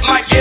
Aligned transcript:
get 0.00 0.06
my 0.08 0.37